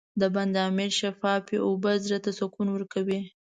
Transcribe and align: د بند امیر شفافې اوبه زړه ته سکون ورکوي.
د 0.19 0.23
بند 0.35 0.55
امیر 0.69 0.91
شفافې 0.99 1.57
اوبه 1.67 1.91
زړه 2.05 2.17
ته 2.25 2.31
سکون 2.39 2.67
ورکوي. 2.71 3.19